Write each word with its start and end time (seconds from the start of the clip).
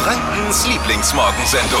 Frankens 0.00 0.64
Lieblingsmorgensendung. 0.68 1.80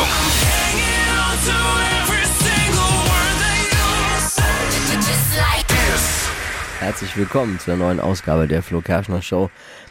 Herzlich 6.80 7.16
willkommen 7.16 7.60
zur 7.60 7.76
neuen 7.76 8.00
Ausgabe 8.00 8.48
der 8.48 8.64
Flo 8.64 8.80
Kerschner 8.80 9.22
Show, 9.22 9.50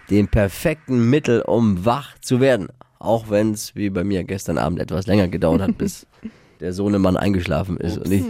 dem 0.10 0.28
perfekten 0.28 1.10
Mittel, 1.10 1.42
um 1.42 1.86
wach 1.86 2.20
zu 2.20 2.42
werden. 2.42 2.68
Auch 3.00 3.30
wenn 3.30 3.54
es, 3.54 3.76
wie 3.76 3.90
bei 3.90 4.04
mir 4.04 4.26
gestern 4.26 4.58
Abend, 4.58 4.82
etwas 4.82 5.08
länger 5.08 5.30
gedauert 5.30 5.62
hat, 5.62 5.78
bis 5.78 6.06
der 6.60 6.74
Sohnemann 6.74 7.16
eingeschlafen 7.16 7.78
ist. 7.78 7.98
Und 7.98 8.12
ich, 8.12 8.26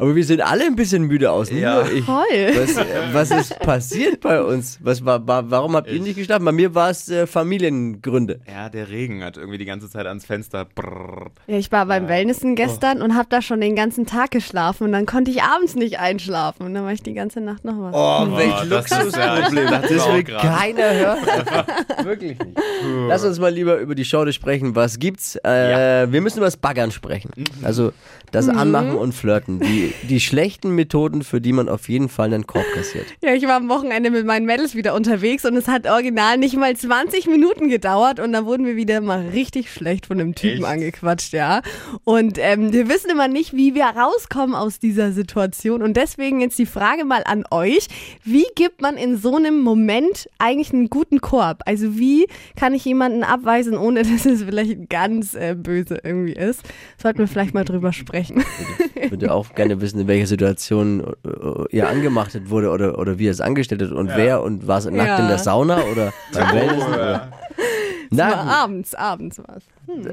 aber 0.00 0.16
wir 0.16 0.24
sind 0.24 0.40
alle 0.40 0.64
ein 0.64 0.74
bisschen 0.76 1.04
müde 1.04 1.30
aus. 1.30 1.50
nicht 1.50 1.60
Ja. 1.62 1.82
nur 1.84 1.92
ich. 1.92 2.06
Was, 2.08 2.76
was 3.12 3.30
ist 3.30 3.58
passiert 3.60 4.20
bei 4.20 4.42
uns? 4.42 4.78
Was 4.82 5.04
war, 5.04 5.26
war, 5.26 5.50
warum 5.50 5.76
habt 5.76 5.90
ihr 5.90 6.00
nicht 6.00 6.16
geschlafen? 6.16 6.44
Bei 6.44 6.52
mir 6.52 6.74
war 6.74 6.90
es 6.90 7.08
äh, 7.08 7.26
Familiengründe. 7.26 8.40
Ja, 8.50 8.68
der 8.68 8.88
Regen 8.88 9.22
hat 9.22 9.36
irgendwie 9.36 9.58
die 9.58 9.64
ganze 9.64 9.88
Zeit 9.90 10.06
ans 10.06 10.24
Fenster. 10.24 10.64
Brrr. 10.64 11.30
Ja, 11.46 11.56
ich 11.58 11.70
war 11.70 11.86
beim 11.86 12.08
Wellnessen 12.08 12.54
gestern 12.56 13.02
und 13.02 13.14
habe 13.14 13.26
da 13.30 13.42
schon 13.42 13.60
den 13.60 13.76
ganzen 13.76 14.06
Tag 14.06 14.30
geschlafen 14.30 14.84
und 14.84 14.92
dann 14.92 15.06
konnte 15.06 15.30
ich 15.30 15.42
abends 15.42 15.74
nicht 15.74 15.98
einschlafen 15.98 16.64
und 16.66 16.74
dann 16.74 16.84
war 16.84 16.92
ich 16.92 17.02
die 17.02 17.14
ganze 17.14 17.40
Nacht 17.40 17.64
noch 17.64 17.74
was. 17.78 17.94
Oh, 17.94 18.36
welch 18.36 18.68
das 18.68 18.84
ist 19.06 19.16
ja- 19.16 19.34
Luxusproblem. 19.36 19.64
ich 19.84 19.88
Das 19.90 20.00
auch 20.02 20.14
will 20.14 20.24
keiner 20.24 20.94
hören. 20.94 21.18
Wirklich 22.04 22.38
nicht. 22.38 22.58
Lass 23.08 23.24
uns 23.24 23.38
mal 23.38 23.52
lieber 23.52 23.76
über 23.78 23.94
die 23.94 24.04
Show 24.04 24.20
sprechen. 24.32 24.74
Was 24.74 24.98
gibt's? 24.98 25.36
Äh, 25.36 26.10
Wir 26.10 26.20
müssen 26.20 26.38
über 26.38 26.46
das 26.46 26.56
Baggern 26.56 26.90
sprechen. 26.90 27.30
Also 27.62 27.92
das 28.32 28.48
Anmachen 28.48 28.92
und 28.96 29.12
Flirten. 29.14 29.60
Die, 29.60 29.89
die 30.02 30.20
schlechten 30.20 30.74
Methoden, 30.74 31.22
für 31.22 31.40
die 31.40 31.52
man 31.52 31.68
auf 31.68 31.88
jeden 31.88 32.08
Fall 32.08 32.32
einen 32.32 32.46
Korb 32.46 32.64
kassiert. 32.74 33.06
Ja, 33.22 33.34
ich 33.34 33.44
war 33.44 33.56
am 33.56 33.68
Wochenende 33.68 34.10
mit 34.10 34.26
meinen 34.26 34.46
Mädels 34.46 34.74
wieder 34.74 34.94
unterwegs 34.94 35.44
und 35.44 35.56
es 35.56 35.68
hat 35.68 35.86
original 35.86 36.38
nicht 36.38 36.56
mal 36.56 36.76
20 36.76 37.26
Minuten 37.26 37.68
gedauert 37.68 38.20
und 38.20 38.32
dann 38.32 38.46
wurden 38.46 38.66
wir 38.66 38.76
wieder 38.76 39.00
mal 39.00 39.28
richtig 39.28 39.72
schlecht 39.72 40.06
von 40.06 40.20
einem 40.20 40.34
Typen 40.34 40.64
Echt? 40.64 40.72
angequatscht, 40.72 41.32
ja. 41.32 41.62
Und 42.04 42.38
ähm, 42.38 42.72
wir 42.72 42.88
wissen 42.88 43.10
immer 43.10 43.28
nicht, 43.28 43.54
wie 43.54 43.74
wir 43.74 43.84
rauskommen 43.84 44.54
aus 44.54 44.78
dieser 44.78 45.12
Situation 45.12 45.82
und 45.82 45.96
deswegen 45.96 46.40
jetzt 46.40 46.58
die 46.58 46.66
Frage 46.66 47.04
mal 47.04 47.22
an 47.24 47.44
euch, 47.50 47.88
wie 48.24 48.46
gibt 48.54 48.80
man 48.80 48.96
in 48.96 49.16
so 49.16 49.36
einem 49.36 49.60
Moment 49.60 50.28
eigentlich 50.38 50.72
einen 50.72 50.90
guten 50.90 51.20
Korb? 51.20 51.62
Also 51.66 51.98
wie 51.98 52.26
kann 52.56 52.74
ich 52.74 52.84
jemanden 52.84 53.22
abweisen, 53.22 53.76
ohne 53.76 54.02
dass 54.10 54.26
es 54.26 54.42
vielleicht 54.42 54.88
ganz 54.90 55.34
äh, 55.34 55.54
böse 55.54 56.00
irgendwie 56.02 56.32
ist? 56.32 56.62
Sollten 57.00 57.18
wir 57.18 57.28
vielleicht 57.28 57.54
mal 57.54 57.64
drüber 57.64 57.92
sprechen. 57.92 58.44
Ich 58.94 59.10
würde 59.10 59.32
auch 59.32 59.54
gerne 59.54 59.79
wissen, 59.80 60.00
in 60.00 60.08
welcher 60.08 60.26
Situation 60.26 61.00
äh, 61.24 61.76
ihr 61.76 61.88
angemachtet 61.88 62.50
wurde 62.50 62.70
oder, 62.70 62.98
oder 62.98 63.18
wie 63.18 63.24
ihr 63.26 63.30
es 63.30 63.40
angestellt 63.40 63.82
habt 63.82 63.92
und 63.92 64.08
wer 64.14 64.42
und 64.42 64.66
war 64.66 64.78
es 64.78 64.84
nackt 64.86 64.96
Ja. 65.08 65.18
in 65.18 65.28
der 65.28 65.38
Sauna 65.38 65.82
oder 65.84 66.12
beim 66.32 66.52
Wellnessen? 66.52 66.88
Oder? 66.94 67.10
Ja. 67.12 67.20
War 67.22 67.28
Na, 68.12 68.62
abends, 68.64 68.92
abends 68.96 69.40
was. 69.46 69.62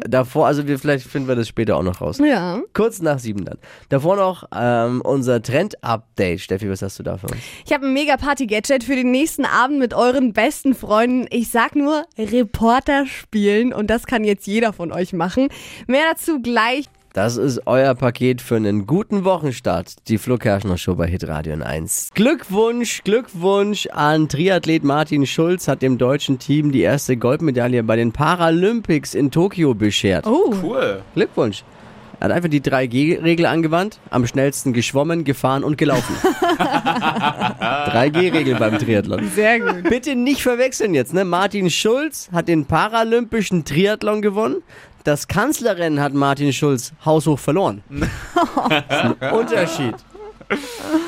davor, 0.07 0.45
also 0.45 0.67
wir, 0.67 0.77
vielleicht 0.77 1.07
finden 1.07 1.27
wir 1.27 1.35
das 1.35 1.47
später 1.47 1.77
auch 1.77 1.81
noch 1.81 1.99
raus. 1.99 2.19
Ja. 2.19 2.59
Kurz 2.73 3.01
nach 3.01 3.17
sieben 3.17 3.43
dann. 3.43 3.57
Davor 3.89 4.15
noch 4.17 4.43
ähm, 4.55 5.01
unser 5.01 5.41
Trend-Update. 5.41 6.41
Steffi, 6.41 6.69
was 6.69 6.83
hast 6.83 6.99
du 6.99 7.03
da 7.03 7.17
für 7.17 7.25
uns? 7.25 7.37
Ich 7.65 7.73
habe 7.73 7.87
ein 7.87 7.93
mega 7.93 8.15
Party-Gadget 8.17 8.83
für 8.83 8.95
den 8.95 9.09
nächsten 9.09 9.45
Abend 9.45 9.79
mit 9.79 9.95
euren 9.95 10.31
besten 10.33 10.75
Freunden. 10.75 11.25
Ich 11.31 11.49
sag 11.49 11.75
nur 11.75 12.03
Reporter 12.19 13.07
spielen 13.07 13.73
und 13.73 13.87
das 13.89 14.05
kann 14.05 14.23
jetzt 14.23 14.45
jeder 14.45 14.73
von 14.73 14.91
euch 14.91 15.13
machen. 15.13 15.47
Mehr 15.87 16.03
dazu 16.11 16.39
gleich. 16.39 16.85
Das 17.17 17.35
ist 17.35 17.65
euer 17.65 17.95
Paket 17.95 18.43
für 18.43 18.57
einen 18.57 18.85
guten 18.85 19.23
Wochenstart. 19.23 20.07
Die 20.07 20.19
Flo 20.19 20.37
Kerschner 20.37 20.77
Show 20.77 20.93
bei 20.93 21.07
Hitradio 21.07 21.55
1. 21.63 22.11
Glückwunsch, 22.13 23.01
Glückwunsch 23.03 23.87
an 23.87 24.29
Triathlet 24.29 24.83
Martin 24.83 25.25
Schulz 25.25 25.67
hat 25.67 25.81
dem 25.81 25.97
deutschen 25.97 26.37
Team 26.37 26.71
die 26.71 26.81
erste 26.81 27.17
Goldmedaille 27.17 27.81
bei 27.81 27.95
den 27.95 28.11
Paralympics 28.11 29.15
in 29.15 29.31
Tokio 29.31 29.73
beschert. 29.73 30.27
Oh, 30.27 30.53
Cool. 30.61 31.01
Glückwunsch. 31.15 31.63
Er 32.19 32.25
hat 32.25 32.31
einfach 32.33 32.49
die 32.49 32.61
3G-Regel 32.61 33.47
angewandt, 33.47 33.99
am 34.11 34.27
schnellsten 34.27 34.73
geschwommen, 34.73 35.23
gefahren 35.23 35.63
und 35.63 35.79
gelaufen. 35.79 36.15
3G-Regel 36.21 38.57
beim 38.59 38.77
Triathlon. 38.77 39.27
sehr 39.33 39.59
gut. 39.59 39.89
Bitte 39.89 40.15
nicht 40.15 40.43
verwechseln 40.43 40.93
jetzt, 40.93 41.15
ne? 41.15 41.25
Martin 41.25 41.71
Schulz 41.71 42.29
hat 42.31 42.47
den 42.47 42.65
paralympischen 42.65 43.65
Triathlon 43.65 44.21
gewonnen. 44.21 44.57
Das 45.07 45.25
Kanzlerrennen 45.25 46.01
hat 46.01 46.13
Martin 46.13 46.51
Schulz 46.51 46.91
haushoch 47.05 47.39
verloren. 47.39 47.81
Das 47.89 48.81
ist 48.81 49.21
ein 49.21 49.31
Unterschied. 49.31 49.95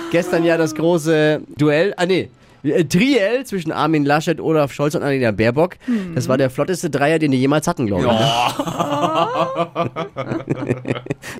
Gestern 0.09 0.45
ja 0.45 0.55
das 0.57 0.73
große 0.73 1.41
Duell, 1.57 1.93
ah 1.97 2.05
nee, 2.05 2.29
äh, 2.63 2.83
Triell 2.85 3.45
zwischen 3.45 3.71
Armin 3.71 4.05
Laschet, 4.05 4.39
Olaf 4.39 4.73
Scholz 4.73 4.95
und 4.95 5.01
Annalena 5.01 5.31
Baerbock. 5.31 5.75
Das 6.15 6.27
war 6.27 6.37
der 6.37 6.49
flotteste 6.49 6.89
Dreier, 6.89 7.19
den 7.19 7.31
die 7.31 7.37
jemals 7.37 7.67
hatten, 7.67 7.87
glaube 7.87 8.05
ich. 8.05 8.19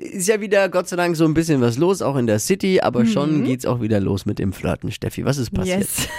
Ist 0.00 0.28
ja 0.28 0.40
wieder 0.40 0.68
Gott 0.68 0.88
sei 0.88 0.96
Dank 0.96 1.16
so 1.16 1.24
ein 1.24 1.34
bisschen 1.34 1.60
was 1.60 1.78
los, 1.78 2.02
auch 2.02 2.16
in 2.16 2.26
der 2.26 2.38
City, 2.38 2.80
aber 2.80 3.06
schon 3.06 3.44
geht's 3.44 3.66
auch 3.66 3.80
wieder 3.80 4.00
los 4.00 4.26
mit 4.26 4.38
dem 4.38 4.52
Flirten. 4.52 4.90
Steffi, 4.90 5.24
was 5.24 5.38
ist 5.38 5.50
passiert? 5.50 5.80
Yes. 5.80 6.08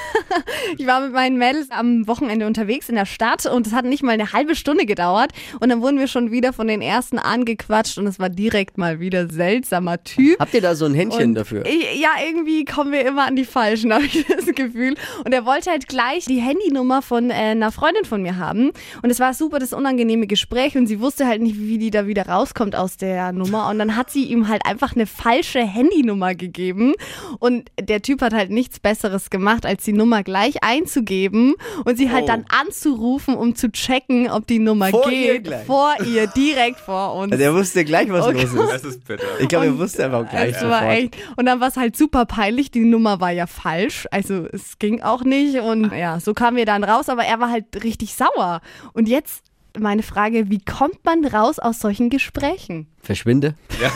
Ich 0.77 0.87
war 0.87 1.01
mit 1.01 1.11
meinen 1.11 1.37
Mädels 1.37 1.69
am 1.71 2.07
Wochenende 2.07 2.47
unterwegs 2.47 2.87
in 2.87 2.95
der 2.95 3.05
Stadt 3.05 3.45
und 3.45 3.67
es 3.67 3.73
hat 3.73 3.83
nicht 3.83 4.03
mal 4.03 4.11
eine 4.13 4.31
halbe 4.31 4.55
Stunde 4.55 4.85
gedauert 4.85 5.31
und 5.59 5.67
dann 5.69 5.81
wurden 5.81 5.99
wir 5.99 6.07
schon 6.07 6.31
wieder 6.31 6.53
von 6.53 6.67
den 6.67 6.81
ersten 6.81 7.19
angequatscht 7.19 7.97
und 7.97 8.07
es 8.07 8.19
war 8.19 8.29
direkt 8.29 8.77
mal 8.77 9.01
wieder 9.01 9.29
seltsamer 9.29 10.01
Typ. 10.03 10.39
Habt 10.39 10.53
ihr 10.53 10.61
da 10.61 10.75
so 10.75 10.85
ein 10.85 10.93
Händchen 10.93 11.29
Und 11.29 11.35
dafür? 11.35 11.65
Ich, 11.65 11.99
ja, 11.99 12.09
irgendwie 12.25 12.63
kommen 12.63 12.93
wir 12.93 13.05
immer 13.05 13.27
an 13.27 13.35
die 13.35 13.43
Falschen, 13.43 13.93
habe 13.93 14.05
ich 14.05 14.25
das 14.25 14.45
Gefühl. 14.55 14.90
Und 15.25 15.33
er 15.33 15.45
wollte 15.45 15.69
halt 15.71 15.87
gleich 15.87 16.25
die 16.25 16.39
Handynummer 16.39 17.01
von 17.01 17.29
äh, 17.29 17.33
einer 17.33 17.71
Freundin 17.71 18.05
von 18.05 18.21
mir 18.21 18.37
haben. 18.37 18.71
Und 19.01 19.09
es 19.09 19.19
war 19.19 19.33
super 19.33 19.59
das 19.59 19.73
unangenehme 19.73 20.27
Gespräch 20.27 20.75
und 20.77 20.87
sie 20.87 20.99
wusste 20.99 21.27
halt 21.27 21.41
nicht, 21.41 21.57
wie 21.59 21.77
die 21.77 21.91
da 21.91 22.07
wieder 22.07 22.27
rauskommt 22.27 22.75
aus 22.75 22.97
der 22.97 23.31
Nummer. 23.31 23.69
Und 23.69 23.79
dann 23.79 23.95
hat 23.95 24.09
sie 24.09 24.25
ihm 24.25 24.47
halt 24.47 24.65
einfach 24.65 24.95
eine 24.95 25.05
falsche 25.07 25.59
Handynummer 25.59 26.35
gegeben. 26.35 26.93
Und 27.39 27.69
der 27.79 28.01
Typ 28.01 28.21
hat 28.21 28.33
halt 28.33 28.49
nichts 28.51 28.79
Besseres 28.79 29.29
gemacht, 29.29 29.65
als 29.65 29.83
die 29.83 29.93
Nummer 29.93 30.23
gleich 30.23 30.63
einzugeben 30.63 31.55
und 31.85 31.97
sie 31.97 32.09
halt 32.11 32.23
Oh. 32.23 32.27
dann 32.27 32.45
anzurufen, 32.49 33.35
um 33.35 33.55
zu 33.55 33.71
checken, 33.71 34.29
ob 34.29 34.45
die 34.47 34.59
Nummer 34.59 34.89
Vor 34.89 35.09
ihr 35.09 35.33
geht. 35.33 35.43
gleich? 35.45 35.65
Vor 35.65 35.93
ihr, 36.05 36.27
direkt 36.27 36.79
vor 36.79 37.15
uns. 37.15 37.35
Der 37.35 37.53
wusste 37.53 37.83
gleich, 37.85 38.09
was 38.11 38.27
Okay. 38.27 38.43
los 38.43 38.53
ist. 38.65 38.73
Das 38.73 38.83
ist 38.83 39.05
bitter. 39.07 39.23
Ich 39.39 39.47
glaube, 39.47 39.65
er 39.67 39.77
wusste 39.77 40.05
einfach 40.05 40.29
gleich 40.29 40.55
es 40.55 40.61
war 40.63 40.81
sofort. 40.81 40.97
echt. 40.97 41.17
Und 41.35 41.45
dann 41.45 41.59
war 41.59 41.67
es 41.69 41.77
halt 41.77 41.95
super 41.97 42.25
peinlich. 42.25 42.71
Die 42.71 42.81
Nummer 42.81 43.19
war 43.19 43.31
ja 43.31 43.47
falsch. 43.47 44.07
Also 44.11 44.45
es 44.51 44.77
ging 44.81 45.01
auch 45.01 45.23
nicht. 45.23 45.59
Und 45.59 45.93
ja, 45.93 46.19
so 46.19 46.33
kamen 46.33 46.57
wir 46.57 46.65
dann 46.65 46.83
raus. 46.83 47.07
Aber 47.07 47.23
er 47.23 47.39
war 47.39 47.49
halt 47.49 47.83
richtig 47.83 48.15
sauer. 48.15 48.59
Und 48.91 49.07
jetzt 49.07 49.45
meine 49.79 50.03
Frage, 50.03 50.49
wie 50.49 50.59
kommt 50.59 51.05
man 51.05 51.23
raus 51.23 51.59
aus 51.59 51.79
solchen 51.79 52.09
Gesprächen? 52.09 52.87
Verschwinde. 53.01 53.55
Ja. 53.81 53.89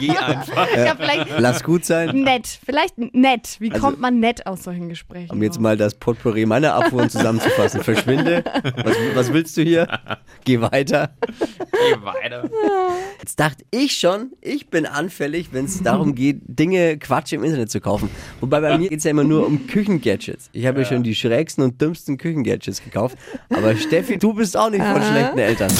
Geh 0.00 0.10
einfach. 0.10 0.68
Ja, 0.76 0.94
vielleicht 0.96 1.38
Lass 1.38 1.62
gut 1.62 1.84
sein. 1.84 2.22
nett. 2.22 2.46
Vielleicht 2.64 2.96
nett. 2.98 3.56
Wie 3.58 3.70
Also- 3.70 3.84
kommt 3.84 4.00
man 4.00 4.20
nett 4.20 4.46
aus 4.46 4.64
solchen 4.64 4.88
Gesprächen? 4.88 5.30
Um 5.30 5.42
jetzt 5.42 5.60
mal 5.60 5.76
das 5.76 5.94
Potpourri 5.94 6.46
meiner 6.46 6.74
Abfuhren 6.74 7.10
zusammenzufassen. 7.10 7.82
Verschwinde. 7.82 8.44
Was, 8.84 8.96
was 9.14 9.32
willst 9.32 9.56
du 9.56 9.62
hier? 9.62 9.86
Geh 10.44 10.60
weiter. 10.60 11.10
Geh 11.28 12.02
weiter. 12.02 12.48
Jetzt 13.20 13.38
dachte 13.40 13.64
ich 13.70 13.96
schon, 13.96 14.32
ich 14.40 14.68
bin 14.70 14.86
anfällig, 14.86 15.48
wenn 15.52 15.64
es 15.66 15.82
darum 15.82 16.14
geht, 16.14 16.40
Dinge 16.46 16.98
Quatsch 16.98 17.32
im 17.32 17.44
Internet 17.44 17.70
zu 17.70 17.80
kaufen. 17.80 18.10
Wobei 18.40 18.60
bei 18.60 18.78
mir 18.78 18.88
geht 18.88 18.98
es 18.98 19.04
ja 19.04 19.10
immer 19.10 19.24
nur 19.24 19.46
um 19.46 19.66
Küchengadgets. 19.66 20.50
Ich 20.52 20.66
habe 20.66 20.80
ja. 20.80 20.86
schon 20.86 21.02
die 21.02 21.14
schrägsten 21.14 21.64
und 21.64 21.80
dümmsten 21.80 22.16
Küchengadgets 22.18 22.82
gekauft. 22.82 23.16
Aber 23.50 23.76
Steffi, 23.76 24.18
du 24.18 24.32
bist 24.34 24.56
auch 24.56 24.70
nicht 24.70 24.84
von 24.84 25.02
schlechten 25.02 25.38
Eltern. 25.38 25.70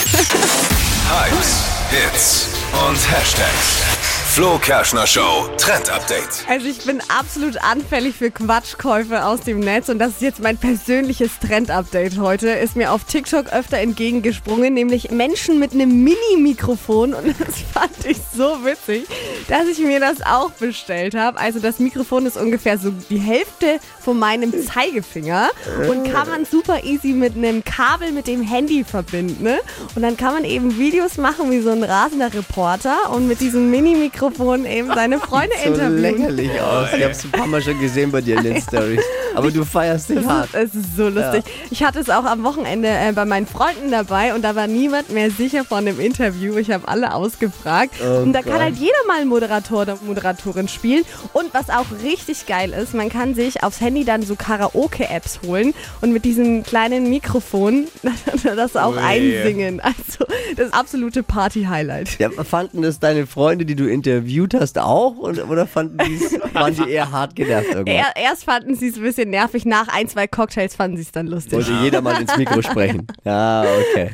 Hypes, 1.11 1.65
Hits 1.91 2.58
und 2.73 3.11
Hashtags. 3.11 3.98
Flo 4.39 4.57
Kerschner 4.57 5.05
Show 5.05 5.49
Trend 5.59 5.91
Update. 5.91 6.47
Also 6.49 6.69
ich 6.69 6.85
bin 6.85 7.01
absolut 7.09 7.61
anfällig 7.61 8.15
für 8.15 8.31
Quatschkäufe 8.31 9.25
aus 9.25 9.41
dem 9.41 9.59
Netz 9.59 9.89
und 9.89 9.99
das 9.99 10.11
ist 10.11 10.23
jetzt 10.23 10.41
mein 10.41 10.57
persönliches 10.57 11.41
Trend-Update 11.41 12.21
heute. 12.21 12.51
Ist 12.51 12.77
mir 12.77 12.93
auf 12.93 13.03
TikTok 13.03 13.53
öfter 13.53 13.79
entgegengesprungen, 13.79 14.75
nämlich 14.75 15.11
Menschen 15.11 15.59
mit 15.59 15.73
einem 15.73 16.05
Mini-Mikrofon 16.05 17.15
und 17.15 17.27
das 17.41 17.57
fand 17.75 18.05
ich 18.05 18.19
so 18.33 18.65
witzig, 18.65 19.09
dass 19.49 19.67
ich 19.67 19.81
mir 19.81 19.99
das 19.99 20.23
auch 20.25 20.53
bestellt 20.53 21.17
habe. 21.17 21.37
Also 21.41 21.59
das 21.59 21.81
Mikrofon 21.81 22.25
ist 22.25 22.37
ungefähr 22.37 22.79
so 22.79 22.93
die 23.11 23.19
Hälfte 23.19 23.81
von 23.99 24.21
meinem 24.21 24.53
Zeigefinger 24.65 25.51
und 25.91 26.13
kann 26.13 26.29
man 26.29 26.45
super 26.45 26.85
easy 26.85 27.09
mit 27.09 27.37
einem 27.37 27.65
Kabel 27.65 28.13
mit 28.13 28.29
dem 28.29 28.43
Handy 28.43 28.85
verbinden. 28.85 29.43
Ne? 29.43 29.59
Und 29.97 30.03
dann 30.03 30.17
kann 30.17 30.33
man 30.33 30.45
eben 30.45 30.79
Videos 30.79 31.17
machen 31.17 31.51
wie 31.51 31.59
so 31.59 31.71
ein 31.71 31.83
rasender 31.83 32.33
Reporter 32.33 33.11
und 33.11 33.27
mit 33.27 33.41
diesem 33.41 33.69
Mini-Mikrofon 33.73 34.28
eben 34.67 34.89
seine 34.95 35.19
Freunde 35.19 35.55
So 35.63 35.71
interviewen. 35.71 36.01
lächerlich 36.03 36.61
aus. 36.61 36.89
Ich 36.97 37.03
habe 37.03 37.13
es 37.13 37.25
ein 37.25 37.31
paar 37.31 37.47
Mal 37.47 37.63
schon 37.63 37.79
gesehen 37.81 38.11
bei 38.11 38.21
dir 38.21 38.39
in 38.39 38.45
den 38.45 38.61
Stories. 38.63 39.03
Aber 39.39 39.51
du 39.51 39.65
feierst 39.65 40.09
dich 40.11 40.19
Es 40.19 40.27
hart. 40.27 40.55
ist, 40.55 40.75
es 40.75 40.83
ist 40.85 40.97
so 40.97 41.09
lustig. 41.09 41.45
Ich 41.71 41.83
hatte 41.85 41.99
es 42.01 42.11
auch 42.11 42.25
am 42.25 42.43
Wochenende 42.45 42.89
äh, 42.89 43.13
bei 43.13 43.25
meinen 43.25 43.47
Freunden 43.47 43.91
dabei 43.91 44.35
und 44.35 44.43
da 44.43 44.55
war 44.57 44.67
niemand 44.67 45.11
mehr 45.11 45.31
sicher 45.31 45.65
von 45.65 45.87
dem 45.87 46.01
Interview. 46.01 46.57
Ich 46.57 46.71
habe 46.71 46.87
alle 46.89 47.15
ausgefragt. 47.15 47.95
Oh 48.03 48.23
und 48.23 48.33
da 48.33 48.41
Gott. 48.43 48.53
kann 48.53 48.61
halt 48.63 48.77
jeder 48.77 48.93
mal 49.07 49.25
Moderator 49.25 49.83
oder 49.83 49.99
Moderatorin 50.05 50.69
spielen. 50.69 51.05
Und 51.33 51.53
was 51.55 51.71
auch 51.71 51.87
richtig 52.03 52.47
geil 52.47 52.73
ist, 52.73 52.95
man 52.95 53.09
kann 53.09 53.35
sich 53.35 53.63
aufs 53.63 53.81
Handy 53.81 54.05
dann 54.05 54.23
so 54.23 54.35
Karaoke-Apps 54.37 55.41
holen 55.47 55.75
und 56.01 56.13
mit 56.13 56.25
diesem 56.25 56.63
kleinen 56.63 57.09
Mikrofon 57.11 57.87
das 58.57 58.77
auch 58.77 58.93
Ui. 58.97 58.99
einsingen. 58.99 59.81
Also 59.81 60.27
das 60.57 60.73
absolute 60.73 61.23
Party-Highlight. 61.23 62.19
Ja, 62.19 62.31
fanden 62.45 62.83
das 62.83 62.99
deine 62.99 63.27
Freunde, 63.27 63.65
die 63.65 63.75
du 63.77 63.89
interviewt 63.89 64.55
hast, 64.55 64.79
auch? 64.79 65.17
Oder, 65.17 65.49
oder 65.49 65.67
fanden 65.67 65.99
die's, 65.99 66.37
waren 66.53 66.75
die 66.75 66.91
eher 66.91 67.11
hart 67.11 67.37
genervt 67.37 67.69
irgendwann? 67.69 67.95
Er, 67.95 68.17
erst 68.17 68.45
fanden 68.45 68.75
sie 68.75 68.89
es 68.89 68.97
ein 68.97 69.03
bisschen 69.03 69.28
nervig, 69.29 69.65
nach 69.65 69.89
ein, 69.89 70.09
zwei 70.09 70.27
Cocktails 70.27 70.75
fanden 70.75 70.97
sie 70.97 71.03
es 71.05 71.13
dann 71.13 71.27
lustig. 71.27 71.53
Wollte 71.53 71.73
jeder 71.83 72.01
mal 72.01 72.21
ins 72.21 72.37
Mikro 72.37 72.63
sprechen. 72.63 73.07
Ja, 73.25 73.65
okay. 73.93 74.11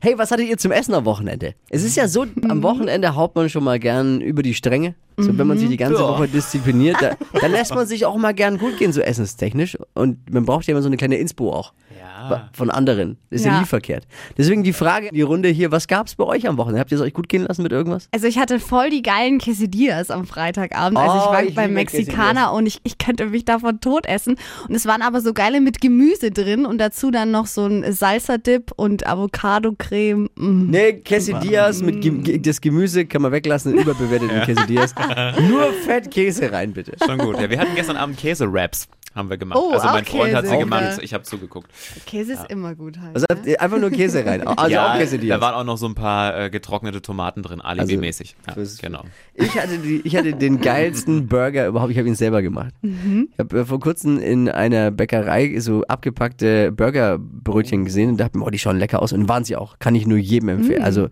Hey, 0.00 0.18
was 0.18 0.30
hattet 0.30 0.46
ihr 0.48 0.58
zum 0.58 0.72
Essen 0.72 0.94
am 0.94 1.04
Wochenende? 1.04 1.54
Es 1.70 1.82
ist 1.82 1.96
ja 1.96 2.08
so, 2.08 2.26
am 2.48 2.62
Wochenende 2.62 3.14
haut 3.14 3.34
man 3.34 3.48
schon 3.48 3.64
mal 3.64 3.78
gern 3.78 4.20
über 4.20 4.42
die 4.42 4.54
Stränge. 4.54 4.94
So, 5.16 5.38
wenn 5.38 5.46
man 5.46 5.58
sich 5.58 5.68
die 5.68 5.76
ganze 5.76 6.00
Ja. 6.00 6.08
Woche 6.08 6.26
diszipliniert, 6.26 6.96
da, 7.00 7.16
dann 7.40 7.52
lässt 7.52 7.72
man 7.74 7.86
sich 7.86 8.04
auch 8.04 8.16
mal 8.16 8.34
gern 8.34 8.58
gut 8.58 8.78
gehen, 8.78 8.92
so 8.92 9.00
essenstechnisch. 9.00 9.78
Und 9.94 10.32
man 10.32 10.44
braucht 10.44 10.66
ja 10.66 10.72
immer 10.72 10.82
so 10.82 10.88
eine 10.88 10.96
kleine 10.96 11.16
Inspo 11.16 11.52
auch. 11.52 11.72
Ja. 11.98 12.48
Von 12.52 12.70
anderen. 12.70 13.18
Ist 13.30 13.44
ja. 13.44 13.52
Ja. 13.52 13.60
nie 13.60 13.66
verkehrt. 13.66 14.06
Deswegen 14.38 14.62
die 14.62 14.72
Frage, 14.72 15.10
die 15.12 15.22
Runde 15.22 15.48
hier, 15.48 15.70
was 15.72 15.88
gab's 15.88 16.14
bei 16.14 16.24
euch 16.24 16.48
am 16.48 16.56
Wochenende? 16.56 16.80
Habt 16.80 16.92
ihr 16.92 16.96
es 16.96 17.02
euch 17.02 17.12
gut 17.12 17.28
gehen 17.28 17.42
lassen 17.42 17.62
mit 17.62 17.72
irgendwas? 17.72 18.08
Also 18.12 18.26
ich 18.26 18.38
hatte 18.38 18.60
voll 18.60 18.90
die 18.90 19.02
geilen 19.02 19.38
Quesadillas 19.38 20.10
am 20.10 20.26
Freitagabend. 20.26 20.98
Also 20.98 21.16
ich 21.16 21.24
Oh, 21.24 21.32
war 21.32 21.42
ich 21.42 21.54
beim 21.54 21.72
Mexikaner 21.72 22.52
und 22.52 22.66
ich, 22.66 22.80
ich 22.84 22.98
könnte 22.98 23.26
mich 23.26 23.44
davon 23.44 23.80
tot 23.80 24.06
essen. 24.06 24.36
Und 24.68 24.74
es 24.74 24.86
waren 24.86 25.02
aber 25.02 25.20
so 25.20 25.32
geile 25.32 25.60
mit 25.60 25.80
Gemüse 25.80 26.30
drin 26.30 26.66
und 26.66 26.78
dazu 26.78 27.10
dann 27.10 27.30
noch 27.30 27.46
so 27.46 27.66
ein 27.66 27.92
Salsa-Dip 27.92 28.72
und 28.76 29.06
Avocado-Creme. 29.06 30.28
Mm. 30.36 30.70
Nee, 30.70 30.92
Quesadillas 30.94 31.82
mit 31.82 32.00
Gem 32.00 32.24
das 32.42 32.60
Gemüse 32.60 33.06
kann 33.06 33.22
man 33.22 33.32
weglassen, 33.32 33.74
überbewerteten 33.78 34.42
Quesadillas. 34.42 34.94
Nur 35.48 35.72
Fett 35.84 36.10
Käse 36.10 36.50
rein, 36.52 36.72
bitte. 36.72 36.92
Schon 37.04 37.18
gut. 37.18 37.40
Ja, 37.40 37.48
wir 37.50 37.58
hatten 37.58 37.74
gestern 37.74 37.96
Abend 37.96 38.16
Käse-Raps. 38.18 38.88
Haben 39.14 39.30
wir 39.30 39.36
gemacht. 39.38 39.58
Oh, 39.62 39.72
also 39.72 39.86
mein 39.88 40.04
Freund 40.04 40.34
hat 40.34 40.44
sie 40.44 40.50
Käse. 40.50 40.64
gemacht, 40.64 40.98
ich 41.02 41.14
habe 41.14 41.22
zugeguckt. 41.24 41.70
Käse 42.04 42.32
ist 42.32 42.50
immer 42.50 42.74
gut 42.74 42.98
halt. 42.98 43.14
Also 43.14 43.26
ihr 43.48 43.60
einfach 43.62 43.78
nur 43.78 43.90
Käse 43.90 44.26
rein. 44.26 44.42
Also 44.56 44.70
ja, 44.72 44.86
auch 44.88 44.92
da 44.94 44.98
Quesadillas. 44.98 45.40
waren 45.40 45.54
auch 45.54 45.64
noch 45.64 45.76
so 45.78 45.86
ein 45.86 45.94
paar 45.94 46.36
äh, 46.38 46.50
getrocknete 46.50 47.00
Tomaten 47.00 47.42
drin, 47.42 47.60
alibi-mäßig. 47.60 48.34
Ja, 48.48 48.54
fürs- 48.54 48.78
genau. 48.78 49.04
Ich 49.34 49.54
hatte, 49.58 49.78
die, 49.78 50.00
ich 50.04 50.16
hatte 50.16 50.34
den 50.34 50.60
geilsten 50.60 51.28
Burger 51.28 51.66
überhaupt. 51.68 51.92
Ich 51.92 51.98
habe 51.98 52.08
ihn 52.08 52.14
selber 52.16 52.42
gemacht. 52.42 52.74
Ich 52.82 53.38
habe 53.38 53.60
äh, 53.60 53.64
vor 53.64 53.78
kurzem 53.80 54.18
in 54.18 54.48
einer 54.48 54.90
Bäckerei 54.90 55.58
so 55.60 55.82
abgepackte 55.84 56.72
Burgerbrötchen 56.72 57.84
gesehen 57.84 58.10
und 58.10 58.20
dachte 58.20 58.38
mir, 58.38 58.44
oh, 58.44 58.50
die 58.50 58.58
schauen 58.58 58.78
lecker 58.78 59.00
aus. 59.02 59.12
Und 59.12 59.28
waren 59.28 59.44
sie 59.44 59.56
auch. 59.56 59.78
Kann 59.78 59.94
ich 59.94 60.06
nur 60.06 60.18
jedem 60.18 60.48
empfehlen. 60.48 60.82
Also, 60.82 61.08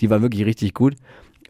die 0.00 0.10
waren 0.10 0.22
wirklich 0.22 0.44
richtig 0.44 0.74
gut. 0.74 0.94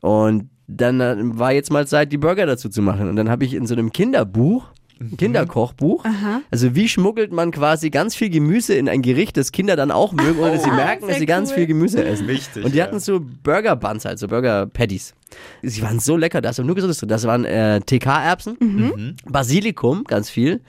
Und 0.00 0.50
dann 0.66 1.00
äh, 1.00 1.16
war 1.18 1.52
jetzt 1.52 1.70
mal 1.70 1.86
Zeit, 1.86 2.12
die 2.12 2.18
Burger 2.18 2.46
dazu 2.46 2.68
zu 2.68 2.82
machen. 2.82 3.08
Und 3.08 3.16
dann 3.16 3.30
habe 3.30 3.44
ich 3.44 3.54
in 3.54 3.66
so 3.66 3.74
einem 3.74 3.92
Kinderbuch, 3.92 4.66
ein 5.00 5.16
Kinderkochbuch, 5.16 6.04
also 6.50 6.74
wie 6.74 6.88
schmuggelt 6.88 7.32
man 7.32 7.50
quasi 7.50 7.90
ganz 7.90 8.14
viel 8.14 8.30
Gemüse 8.30 8.74
in 8.74 8.88
ein 8.88 9.02
Gericht, 9.02 9.36
das 9.36 9.50
Kinder 9.52 9.76
dann 9.76 9.90
auch 9.90 10.12
mögen, 10.12 10.38
ohne 10.40 10.52
dass 10.52 10.64
sie 10.64 10.70
merken, 10.70 11.08
dass 11.08 11.18
sie 11.18 11.26
ganz 11.26 11.50
cool. 11.50 11.56
viel 11.56 11.66
Gemüse 11.66 12.04
essen. 12.04 12.28
Wichtig, 12.28 12.64
Und 12.64 12.72
die 12.74 12.78
ja. 12.78 12.84
hatten 12.84 13.00
so 13.00 13.20
Burger 13.42 13.76
Buns 13.76 14.04
halt, 14.04 14.18
so 14.18 14.28
Burger 14.28 14.66
Patties. 14.66 15.14
Sie 15.62 15.82
waren 15.82 15.98
so 15.98 16.16
lecker, 16.16 16.40
da 16.40 16.50
ist 16.50 16.58
nur 16.62 16.74
Gesundes 16.76 16.98
drin. 16.98 17.08
Das 17.08 17.24
waren 17.26 17.44
äh, 17.44 17.80
TK-Erbsen, 17.80 18.56
Mhm. 18.60 19.16
Basilikum, 19.26 20.04
ganz 20.04 20.30
viel, 20.30 20.60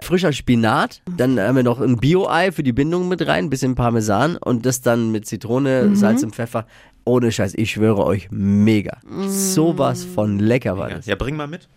frischer 0.00 0.32
Spinat, 0.32 1.02
dann 1.16 1.40
haben 1.40 1.56
wir 1.56 1.64
noch 1.64 1.80
ein 1.80 1.96
Bio-Ei 1.98 2.52
für 2.52 2.62
die 2.62 2.72
Bindung 2.72 3.08
mit 3.08 3.26
rein, 3.26 3.46
ein 3.46 3.50
bisschen 3.50 3.74
Parmesan 3.74 4.36
und 4.36 4.64
das 4.64 4.80
dann 4.80 5.10
mit 5.10 5.26
Zitrone, 5.26 5.86
Mhm. 5.88 5.96
Salz 5.96 6.22
und 6.22 6.34
Pfeffer. 6.34 6.66
Ohne 7.04 7.32
Scheiß, 7.32 7.54
ich 7.56 7.72
schwöre 7.72 8.04
euch, 8.06 8.28
mega. 8.30 8.98
Sowas 9.26 10.04
von 10.04 10.38
lecker 10.38 10.78
war 10.78 10.88
das. 10.90 11.06
ja, 11.06 11.16
bring 11.16 11.34
mal 11.36 11.48
mit. 11.48 11.68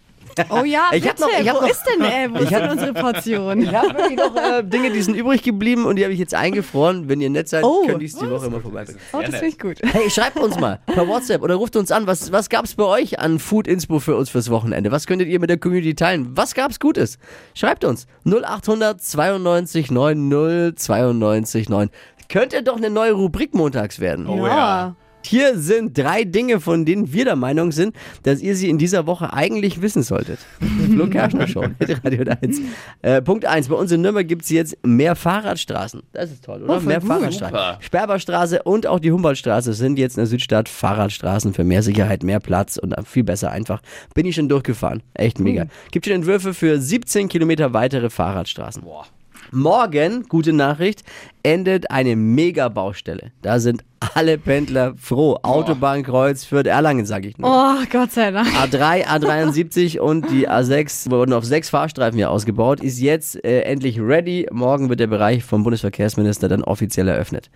Oh 0.50 0.64
ja, 0.64 0.90
Ich 0.92 1.02
bitte. 1.04 1.10
hab 1.10 1.20
noch- 1.20 1.40
ich 1.40 1.50
hab 1.50 1.58
wo 1.58 1.62
noch- 1.62 1.70
ist 1.70 1.84
denn, 1.86 2.06
äh, 2.06 2.30
wo 2.34 2.40
ist 2.44 2.52
denn 2.52 2.70
unsere 2.70 2.94
Portion? 2.94 3.62
Ich 3.62 3.74
habe 3.74 3.98
wirklich 3.98 4.18
noch 4.18 4.36
äh, 4.36 4.64
Dinge, 4.64 4.92
die 4.92 5.02
sind 5.02 5.16
übrig 5.16 5.44
geblieben 5.44 5.86
und 5.86 5.96
die 5.96 6.04
habe 6.04 6.14
ich 6.14 6.20
jetzt 6.20 6.34
eingefroren. 6.36 7.08
Wenn 7.08 7.22
ihr 7.22 7.30
nett 7.30 7.48
seid, 7.50 7.64
Oh. 7.64 7.86
könnt 7.88 8.02
ihr 8.02 8.08
es 8.08 8.16
die 8.18 8.30
Woche 8.30 8.48
immer 8.48 8.60
vorbeibringen. 8.60 9.00
Oh, 9.14 9.20
das 9.22 9.30
finde 9.32 9.48
ich 9.48 9.60
gut. 9.60 9.78
Hey, 9.84 10.10
schreibt 10.10 10.38
uns 10.38 10.60
mal 10.60 10.80
per 10.88 11.08
WhatsApp 11.08 11.42
oder 11.42 11.56
ruft 11.56 11.76
uns 11.76 11.92
an. 11.92 12.06
Was, 12.08 12.32
was 12.32 12.50
gab's 12.50 12.76
bei 12.76 12.84
euch 12.84 13.20
an 13.20 13.40
Food 13.40 13.68
Inspo 13.68 14.00
für 14.00 14.16
uns 14.16 14.30
fürs 14.30 14.50
Wochenende? 14.50 14.92
Was 14.92 15.08
könntet 15.08 15.28
ihr 15.30 15.40
mit 15.40 15.50
der 15.50 15.58
Community 15.58 15.96
teilen? 15.96 16.30
Was 16.36 16.54
gab's 16.54 16.80
Gutes? 16.80 17.18
Schreibt 17.54 17.84
uns 17.86 18.06
0800 18.26 19.02
92 19.02 19.92
90 19.92 20.76
92 20.78 21.70
9. 21.70 21.90
Könnte 22.28 22.64
doch 22.64 22.78
eine 22.78 22.90
neue 22.90 23.12
Rubrik 23.14 23.54
montags 23.54 24.00
werden. 24.00 24.28
Oh 24.28 24.46
ja. 24.48 24.96
Hier 25.26 25.58
sind 25.58 25.98
drei 25.98 26.24
Dinge, 26.24 26.60
von 26.60 26.86
denen 26.86 27.12
wir 27.12 27.26
der 27.26 27.36
Meinung 27.36 27.72
sind, 27.72 27.96
dass 28.24 28.42
ihr 28.42 28.56
sie 28.56 28.70
in 28.70 28.78
dieser 28.78 29.08
Woche 29.08 29.34
eigentlich 29.34 29.82
wissen 29.82 30.04
solltet. 30.04 30.40
Flo 30.92 31.08
Kerschner 31.08 31.48
Show, 31.48 31.62
Radio 32.04 32.24
1. 32.42 32.62
Äh, 33.02 33.22
Punkt 33.22 33.46
1. 33.46 33.70
Bei 33.70 33.76
uns 33.76 33.92
in 33.92 34.02
Nürnberg 34.02 34.28
gibt 34.28 34.44
es 34.44 34.50
jetzt 34.50 34.78
mehr 34.86 35.16
Fahrradstraßen. 35.16 36.04
Das 36.14 36.32
ist 36.32 36.44
toll, 36.46 36.64
oder? 36.64 36.78
Oh, 36.78 36.80
mehr 36.80 37.00
gut. 37.00 37.08
Fahrradstraßen. 37.08 37.56
Super. 37.56 37.78
Sperberstraße 37.82 38.64
und 38.64 38.88
auch 38.88 39.00
die 39.00 39.12
Humboldtstraße 39.12 39.74
sind 39.74 39.98
jetzt 39.98 40.18
in 40.18 40.22
der 40.22 40.28
Südstadt 40.28 40.70
Fahrradstraßen 40.70 41.54
für 41.54 41.64
mehr 41.64 41.82
Sicherheit, 41.82 42.24
mehr 42.24 42.40
Platz 42.40 42.78
und 42.78 42.96
viel 43.08 43.24
besser 43.24 43.52
einfach. 43.52 43.82
Bin 44.14 44.26
ich 44.26 44.36
schon 44.36 44.50
durchgefahren. 44.50 45.02
Echt 45.14 45.40
mega. 45.40 45.66
Gibt 45.92 46.06
schon 46.06 46.16
Entwürfe 46.16 46.54
für 46.54 46.80
17 46.80 47.30
Kilometer 47.30 47.74
weitere 47.74 48.10
Fahrradstraßen. 48.10 48.84
Boah. 48.84 49.06
Morgen, 49.52 50.24
gute 50.28 50.54
Nachricht, 50.54 51.04
endet 51.44 51.92
eine 51.92 52.16
Mega-Baustelle. 52.16 53.32
Da 53.42 53.60
sind 53.60 53.84
alle 54.00 54.38
Pendler 54.38 54.94
froh. 54.98 55.38
Autobahnkreuz 55.42 56.46
für 56.46 56.66
Erlangen, 56.66 57.06
sag 57.06 57.26
ich 57.26 57.38
nur. 57.38 57.50
Oh, 57.50 57.84
Gott 57.92 58.12
sei 58.12 58.32
Dank. 58.32 58.48
A3, 58.48 59.06
A73 59.06 60.00
und 60.00 60.30
die 60.32 60.50
A6 60.50 61.10
wurden 61.12 61.34
auf 61.34 61.46
sechs 61.46 61.70
Fahrstreifen 61.70 62.18
hier 62.18 62.30
ausgebaut, 62.30 62.82
ist 62.82 63.00
jetzt 63.00 63.44
äh, 63.44 63.62
endlich 63.62 64.00
ready. 64.00 64.48
Morgen 64.52 64.90
wird 64.90 65.00
der 65.00 65.08
Bereich 65.08 65.44
vom 65.44 65.64
Bundesverkehrsminister 65.64 66.48
dann 66.48 66.64
offiziell 66.64 67.08
eröffnet. 67.08 67.50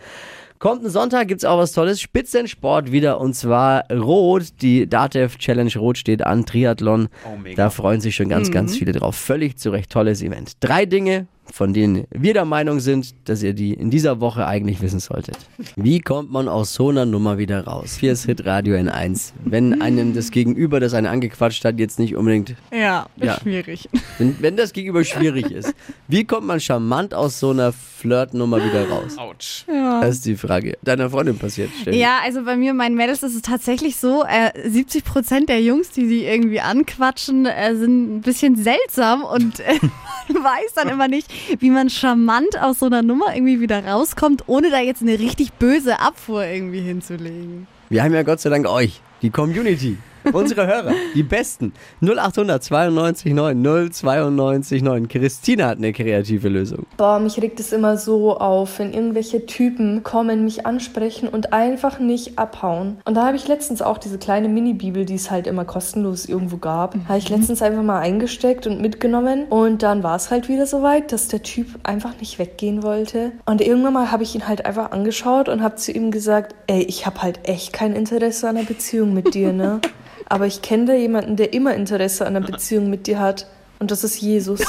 Kommenden 0.60 0.90
Sonntag 0.90 1.30
gibt's 1.30 1.46
auch 1.46 1.58
was 1.58 1.72
Tolles. 1.72 2.02
Spitzensport 2.02 2.92
wieder 2.92 3.22
und 3.22 3.34
zwar 3.34 3.90
Rot. 3.90 4.62
Die 4.62 4.90
DATEV 4.90 5.38
Challenge 5.38 5.72
Rot 5.78 5.98
steht 5.98 6.22
an. 6.26 6.46
Triathlon. 6.46 7.08
Oh, 7.26 7.38
mega. 7.38 7.56
Da 7.56 7.70
freuen 7.70 8.02
sich 8.02 8.18
schon 8.18 8.28
ganz, 8.28 8.52
ganz 8.52 8.76
viele 8.76 8.92
drauf. 8.92 9.16
Völlig 9.16 9.58
zu 9.58 9.70
Recht 9.70 9.90
tolles 9.90 10.22
Event. 10.22 10.58
Drei 10.60 10.86
Dinge, 10.86 11.28
von 11.52 11.74
denen 11.74 12.06
wir 12.12 12.34
der 12.34 12.46
Meinung 12.46 12.80
sind, 12.80 13.14
dass 13.26 13.44
ihr 13.44 13.54
die 13.54 13.74
in 13.74 13.90
dieser 13.90 14.20
Woche 14.20 14.46
eigentlich 14.46 14.82
wissen 14.82 15.00
solltet. 15.00 15.38
Wie 15.76 16.00
kommt 16.00 16.32
man 16.32 16.48
aus 16.48 16.74
so 16.74 16.90
einer 16.90 17.06
Nummer 17.06 17.38
wieder 17.38 17.66
raus? 17.66 17.98
Hier 18.00 18.12
ist 18.14 18.26
Hitradio 18.26 18.76
N1. 18.76 19.34
Wenn 19.44 19.82
einem 19.82 20.14
das 20.14 20.32
Gegenüber, 20.32 20.80
das 20.80 20.94
einen 20.94 21.08
angequatscht 21.08 21.66
hat, 21.66 21.80
jetzt 21.80 22.00
nicht 22.00 22.16
unbedingt, 22.16 22.56
Ja, 22.72 23.08
Ja. 23.18 23.40
schwierig. 23.40 23.90
wenn, 24.18 24.36
wenn 24.42 24.56
das 24.58 24.74
Gegenüber 24.74 25.04
schwierig 25.04 25.52
ist, 25.52 25.74
wie 26.08 26.24
kommt 26.24 26.48
man 26.48 26.60
charmant 26.60 27.14
aus 27.14 27.40
so 27.40 27.50
einer 27.52 27.74
Flirtnummer 27.74 28.64
wieder 28.64 28.88
raus? 28.90 29.18
Autsch. 29.18 29.66
Das 29.68 30.16
ist 30.16 30.26
die 30.26 30.36
Frage. 30.36 30.78
Deiner 30.84 31.10
Freundin 31.10 31.38
passiert, 31.38 31.70
Steffi. 31.82 31.98
Ja, 31.98 32.20
also 32.24 32.44
bei 32.46 32.56
mir, 32.56 32.74
meinen 32.74 32.96
Mädels 32.96 33.24
ist 33.24 33.36
es 33.36 33.42
tatsächlich 33.42 33.98
so, 33.98 34.24
äh, 34.24 34.70
70 34.70 35.04
Prozent 35.04 35.50
der 35.50 35.62
Jungs, 35.62 35.90
die 35.92 36.08
sie 36.08 36.24
irgendwie 36.26 36.62
anquatschen, 36.62 37.46
äh, 37.46 37.76
sind 37.76 38.18
ein 38.18 38.22
bisschen 38.22 38.56
seltsam 38.56 39.24
und 39.24 39.60
äh, 39.60 39.74
weiß 40.34 40.74
dann 40.76 40.90
immer 40.90 41.08
nicht, 41.08 41.30
wie 41.60 41.70
man 41.70 41.90
charmant 41.90 42.60
aus 42.62 42.80
so 42.80 42.86
einer 42.86 43.02
Nummer 43.02 43.36
irgendwie 43.36 43.60
wieder 43.60 43.86
rauskommt, 43.86 44.44
ohne 44.48 44.70
da 44.70 44.80
jetzt 44.80 45.02
eine 45.02 45.20
richtig 45.20 45.54
böse 45.54 46.00
Abfuhr 46.00 46.46
irgendwie 46.46 46.82
hinzulegen. 46.82 47.68
Wir 47.90 48.04
haben 48.04 48.14
ja 48.14 48.24
Gott 48.24 48.40
sei 48.40 48.50
Dank 48.50 48.68
euch, 48.68 49.02
die 49.22 49.32
Community, 49.32 49.98
unsere 50.34 50.68
Hörer, 50.68 50.94
die 51.16 51.24
Besten. 51.24 51.74
0800 52.02 52.64
92 52.64 53.34
9 53.34 53.92
092 53.92 54.82
9. 54.82 55.08
Christina 55.08 55.68
hat 55.68 55.78
eine 55.78 55.94
kreative 55.94 56.50
Lösung. 56.50 56.86
Boah, 56.98 57.20
mich 57.20 57.42
regt 57.42 57.60
es 57.60 57.72
immer 57.72 57.98
so 57.98 58.38
auf, 58.38 58.80
wenn 58.80 58.94
irgendwelche 58.94 59.46
Typen 59.46 60.04
kommen, 60.04 60.44
mich 60.44 60.66
ansprechen 60.66 61.28
und 61.28 61.54
einfach 61.54 62.00
nicht 62.00 62.38
abhauen. 62.38 62.98
Und 63.06 63.16
da 63.16 63.26
habe 63.26 63.38
ich 63.38 63.48
letztens 63.48 63.82
auch 63.82 63.98
diese 63.98 64.18
kleine 64.18 64.50
Mini-Bibel, 64.50 65.06
die 65.06 65.16
es 65.16 65.32
halt 65.32 65.48
immer 65.48 65.66
kostenlos 65.66 66.26
irgendwo 66.26 66.58
gab, 66.58 66.96
habe 67.08 67.18
ich 67.18 67.30
letztens 67.30 67.62
einfach 67.62 67.84
mal 67.84 68.00
eingesteckt 68.00 68.68
und 68.68 68.82
mitgenommen. 68.82 69.46
Und 69.50 69.84
dann 69.84 70.04
war 70.04 70.16
es 70.16 70.32
halt 70.32 70.50
wieder 70.50 70.66
so 70.66 70.82
weit, 70.82 71.12
dass 71.12 71.28
der 71.28 71.44
Typ 71.44 71.68
einfach 71.84 72.18
nicht 72.20 72.40
weggehen 72.40 72.84
wollte. 72.84 73.32
Und 73.46 73.62
irgendwann 73.62 73.94
mal 73.94 74.12
habe 74.12 74.24
ich 74.24 74.36
ihn 74.36 74.48
halt 74.48 74.66
einfach 74.66 74.92
angeschaut 74.92 75.50
und 75.50 75.64
habe 75.64 75.76
zu 75.76 75.92
ihm 75.92 76.12
gesagt, 76.12 76.56
ey, 76.68 76.84
ich 76.84 77.06
habe 77.06 77.22
halt 77.22 77.48
echt 77.48 77.74
kein 77.74 77.94
Interesse 77.94 78.48
an 78.48 78.58
einer 78.58 78.66
Beziehung 78.66 79.14
mit 79.14 79.34
dir, 79.34 79.54
ne? 79.54 79.80
Aber 80.30 80.46
ich 80.46 80.62
kenne 80.62 80.86
da 80.86 80.94
jemanden, 80.94 81.36
der 81.36 81.54
immer 81.54 81.74
Interesse 81.74 82.26
an 82.26 82.36
einer 82.36 82.46
Beziehung 82.46 82.90
mit 82.90 83.08
dir 83.08 83.20
hat. 83.20 83.48
Und 83.80 83.92
das 83.92 84.04
ist 84.04 84.20
Jesus. 84.22 84.60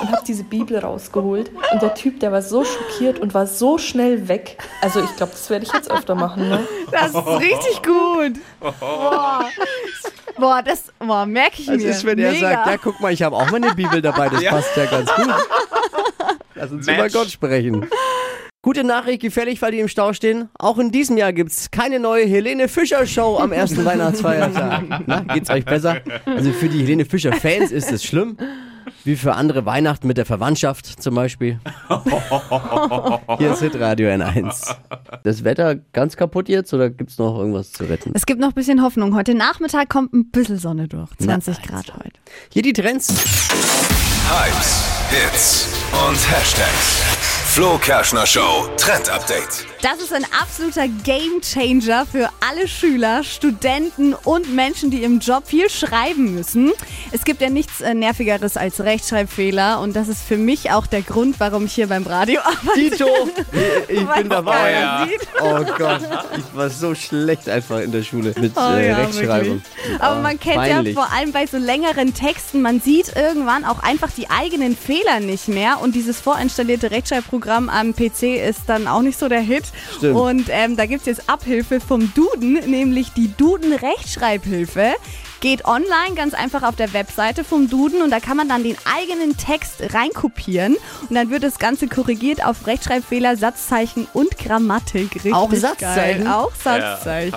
Und 0.00 0.10
habe 0.12 0.22
diese 0.26 0.44
Bibel 0.44 0.78
rausgeholt. 0.78 1.50
Und 1.72 1.82
der 1.82 1.94
Typ, 1.94 2.20
der 2.20 2.30
war 2.32 2.42
so 2.42 2.64
schockiert 2.64 3.18
und 3.18 3.34
war 3.34 3.46
so 3.46 3.76
schnell 3.76 4.28
weg. 4.28 4.56
Also 4.80 5.00
ich 5.02 5.16
glaube, 5.16 5.32
das 5.32 5.50
werde 5.50 5.64
ich 5.66 5.72
jetzt 5.72 5.90
öfter 5.90 6.14
machen. 6.14 6.48
Ne? 6.48 6.66
Das 6.92 7.08
ist 7.10 7.26
richtig 7.40 7.82
gut. 7.82 8.34
Boah, 10.38 10.62
das 10.62 10.92
boah, 10.98 11.24
merke 11.26 11.60
ich 11.62 11.66
Das 11.66 11.76
mir. 11.78 11.88
ist, 11.90 12.04
wenn 12.04 12.18
er 12.18 12.32
Mega. 12.32 12.50
sagt, 12.50 12.66
ja, 12.66 12.76
guck 12.76 13.00
mal, 13.00 13.12
ich 13.12 13.22
habe 13.22 13.34
auch 13.36 13.50
meine 13.50 13.74
Bibel 13.74 14.00
dabei, 14.02 14.28
das 14.28 14.44
passt 14.44 14.76
ja 14.76 14.84
ganz 14.86 15.10
gut. 15.14 15.28
Lass 16.54 16.70
uns 16.70 16.86
über 16.86 16.96
Match. 17.02 17.14
Gott 17.14 17.30
sprechen. 17.30 17.86
Gute 18.66 18.82
Nachricht, 18.82 19.22
gefährlich, 19.22 19.62
weil 19.62 19.70
die 19.70 19.78
im 19.78 19.86
Stau 19.86 20.12
stehen. 20.12 20.48
Auch 20.58 20.78
in 20.78 20.90
diesem 20.90 21.16
Jahr 21.16 21.32
gibt's 21.32 21.70
keine 21.70 22.00
neue 22.00 22.26
Helene 22.26 22.66
Fischer 22.66 23.06
Show 23.06 23.38
am 23.38 23.52
ersten 23.52 23.84
Weihnachtsfeiertag. 23.84 25.04
Na, 25.06 25.20
geht's 25.20 25.48
euch 25.50 25.64
besser? 25.64 26.00
Also 26.24 26.50
für 26.50 26.68
die 26.68 26.80
Helene 26.80 27.04
Fischer 27.04 27.32
Fans 27.32 27.70
ist 27.70 27.92
es 27.92 28.02
schlimm. 28.02 28.36
Wie 29.04 29.14
für 29.14 29.34
andere 29.34 29.66
Weihnachten 29.66 30.08
mit 30.08 30.16
der 30.16 30.26
Verwandtschaft 30.26 31.00
zum 31.00 31.14
Beispiel. 31.14 31.60
Hier 33.38 33.52
ist 33.52 33.62
Hitradio 33.62 34.08
N1. 34.08 34.74
Das 35.22 35.44
Wetter 35.44 35.76
ganz 35.92 36.16
kaputt 36.16 36.48
jetzt 36.48 36.74
oder 36.74 36.90
gibt's 36.90 37.18
noch 37.18 37.38
irgendwas 37.38 37.70
zu 37.70 37.84
retten? 37.84 38.10
Es 38.14 38.26
gibt 38.26 38.40
noch 38.40 38.48
ein 38.48 38.54
bisschen 38.54 38.82
Hoffnung. 38.82 39.14
Heute 39.14 39.36
Nachmittag 39.36 39.88
kommt 39.88 40.12
ein 40.12 40.28
bisschen 40.32 40.58
Sonne 40.58 40.88
durch. 40.88 41.10
20 41.18 41.62
Grad 41.62 41.94
heute. 41.94 42.18
Hier 42.52 42.62
die 42.62 42.72
Trends. 42.72 43.10
Hypes, 44.28 44.82
Hits 45.12 45.68
und 46.08 46.16
Hashtags. 46.32 47.35
Flo 47.56 47.78
Kerschner 47.78 48.26
Show 48.26 48.68
Trend 48.76 49.08
Update. 49.08 49.64
Das 49.80 49.98
ist 50.02 50.12
ein 50.12 50.26
absoluter 50.38 50.88
Gamechanger 50.88 52.04
für 52.04 52.28
alle 52.46 52.68
Schüler, 52.68 53.24
Studenten 53.24 54.12
und 54.12 54.54
Menschen, 54.54 54.90
die 54.90 55.02
im 55.02 55.20
Job 55.20 55.44
viel 55.46 55.70
schreiben 55.70 56.34
müssen. 56.34 56.72
Es 57.12 57.24
gibt 57.24 57.40
ja 57.40 57.48
nichts 57.48 57.80
äh, 57.80 57.94
Nervigeres 57.94 58.58
als 58.58 58.80
Rechtschreibfehler 58.80 59.80
und 59.80 59.96
das 59.96 60.08
ist 60.08 60.22
für 60.22 60.36
mich 60.36 60.70
auch 60.70 60.86
der 60.86 61.00
Grund, 61.00 61.40
warum 61.40 61.64
ich 61.64 61.72
hier 61.74 61.86
beim 61.86 62.02
Radio 62.02 62.40
arbeite. 62.44 62.74
Tito, 62.90 63.06
ich, 63.88 64.06
bin 64.06 64.28
dabei. 64.28 64.72
keiner 64.72 65.06
sieht. 65.06 65.28
Oh 65.40 65.64
Gott, 65.78 66.00
ich 66.36 66.56
war 66.56 66.68
so 66.68 66.94
schlecht 66.94 67.48
einfach 67.48 67.80
in 67.80 67.92
der 67.92 68.02
Schule 68.02 68.34
mit 68.38 68.52
Oh 68.54 68.74
äh, 68.74 68.88
ja, 68.88 68.96
Rechtschreibung. 68.96 69.62
Aber 69.98 70.18
Oh, 70.18 70.22
man 70.22 70.38
kennt 70.38 70.56
peinlich. 70.56 70.94
ja 70.94 71.02
vor 71.02 71.10
allem 71.10 71.32
bei 71.32 71.46
so 71.46 71.56
längeren 71.56 72.12
Texten, 72.12 72.60
man 72.60 72.80
sieht 72.82 73.16
irgendwann 73.16 73.64
auch 73.64 73.82
einfach 73.82 74.10
die 74.10 74.28
eigenen 74.28 74.76
Fehler 74.76 75.20
nicht 75.20 75.48
mehr 75.48 75.80
und 75.80 75.94
dieses 75.94 76.20
vorinstallierte 76.20 76.90
Rechtschreibprogramm 76.90 77.45
am 77.48 77.94
PC 77.94 78.22
ist 78.48 78.62
dann 78.66 78.86
auch 78.86 79.02
nicht 79.02 79.18
so 79.18 79.28
der 79.28 79.40
Hit. 79.40 79.64
Stimmt. 79.96 80.16
Und 80.16 80.46
ähm, 80.48 80.76
da 80.76 80.86
gibt 80.86 81.00
es 81.00 81.06
jetzt 81.06 81.28
Abhilfe 81.28 81.80
vom 81.80 82.12
Duden, 82.14 82.54
nämlich 82.70 83.10
die 83.10 83.32
Duden 83.36 83.72
Rechtschreibhilfe. 83.72 84.94
Geht 85.40 85.64
online 85.66 86.14
ganz 86.16 86.32
einfach 86.34 86.62
auf 86.62 86.76
der 86.76 86.92
Webseite 86.94 87.44
vom 87.44 87.68
Duden 87.68 88.00
und 88.02 88.10
da 88.10 88.20
kann 88.20 88.36
man 88.38 88.48
dann 88.48 88.62
den 88.64 88.76
eigenen 88.96 89.36
Text 89.36 89.94
reinkopieren 89.94 90.76
und 91.08 91.14
dann 91.14 91.30
wird 91.30 91.42
das 91.42 91.58
Ganze 91.58 91.88
korrigiert 91.88 92.44
auf 92.44 92.66
Rechtschreibfehler, 92.66 93.36
Satzzeichen 93.36 94.06
und 94.14 94.38
Grammatik. 94.38 95.14
Richtig 95.14 95.34
Auch 95.34 95.50
geil. 95.50 95.60
Satzzeichen? 95.60 96.26
Auch 96.26 96.52
Satzzeichen. 96.54 97.36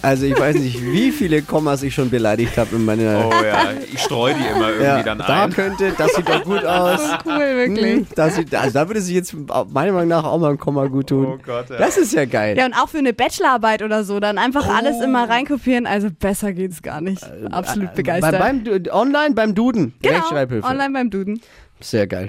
Also 0.00 0.26
ich 0.26 0.38
weiß 0.38 0.56
nicht, 0.56 0.80
wie 0.80 1.10
viele 1.10 1.42
Kommas 1.42 1.82
ich 1.82 1.92
schon 1.94 2.08
beleidigt 2.08 2.56
habe 2.56 2.76
in 2.76 2.84
meiner... 2.84 3.26
Oh 3.26 3.44
ja, 3.44 3.72
ich 3.92 4.00
streue 4.00 4.34
die 4.34 4.46
immer 4.46 4.68
irgendwie 4.68 4.84
ja, 4.84 5.02
dann 5.02 5.18
da 5.18 5.44
ein. 5.44 5.52
könnte, 5.52 5.92
das 5.98 6.14
sieht 6.14 6.28
doch 6.28 6.44
gut 6.44 6.64
aus. 6.64 7.00
Cool, 7.26 7.38
wirklich. 7.56 7.94
Hm, 7.96 8.06
Das 8.14 8.36
sieht, 8.36 8.54
also 8.54 8.72
da 8.72 8.86
würde 8.88 9.00
sich 9.00 9.14
jetzt 9.14 9.34
meiner 9.72 9.92
Meinung 9.92 10.08
nach 10.08 10.24
auch 10.24 10.38
mal 10.38 10.50
ein 10.50 10.58
Komma 10.58 10.86
gut 10.86 11.08
tun. 11.08 11.26
Oh 11.26 11.38
Gott, 11.44 11.68
ja. 11.68 11.78
Das 11.78 11.96
ist 11.98 12.12
ja 12.12 12.24
geil. 12.26 12.56
Ja, 12.56 12.64
und 12.66 12.74
auch 12.74 12.88
für 12.88 12.98
eine 12.98 13.12
Bachelorarbeit 13.12 13.82
oder 13.82 14.04
so, 14.04 14.20
dann 14.20 14.38
einfach 14.38 14.68
alles 14.68 15.02
immer 15.02 15.28
reinkopieren. 15.28 15.86
Also 15.86 16.08
besser 16.10 16.52
geht's 16.52 16.80
gar 16.82 17.00
nicht. 17.00 17.22
Absolut 17.50 17.88
Bei, 17.90 17.94
begeistert. 17.94 18.38
beim, 18.38 18.64
Du- 18.64 18.92
online 18.92 19.34
beim 19.34 19.54
Duden. 19.54 19.94
genau, 20.02 20.16
Rechtschreibhilfe. 20.16 20.66
online 20.66 20.92
beim 20.92 21.10
Duden. 21.10 21.40
Sehr 21.80 22.06
geil. 22.06 22.28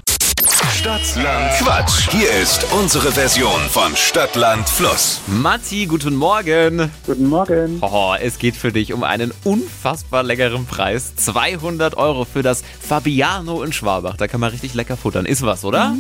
Stadtland 0.70 1.52
Quatsch. 1.60 2.10
Hier 2.12 2.32
ist 2.42 2.66
unsere 2.72 3.12
Version 3.12 3.60
von 3.70 3.96
Stadtland 3.96 4.70
Fluss. 4.70 5.20
Matti, 5.28 5.86
guten 5.86 6.16
Morgen. 6.16 6.92
Guten 7.06 7.28
Morgen. 7.28 7.80
Oh, 7.82 8.14
es 8.20 8.38
geht 8.38 8.56
für 8.56 8.72
dich 8.72 8.94
um 8.94 9.04
einen 9.04 9.34
unfassbar 9.44 10.24
leckeren 10.24 10.66
Preis. 10.66 11.16
200 11.16 11.98
Euro 11.98 12.26
für 12.26 12.42
das 12.42 12.64
Fabiano 12.80 13.64
in 13.64 13.74
Schwabach. 13.74 14.16
Da 14.18 14.28
kann 14.28 14.40
man 14.40 14.52
richtig 14.52 14.74
lecker 14.74 14.98
futtern. 14.98 15.26
Ist 15.26 15.42
was, 15.42 15.66
oder? 15.66 15.96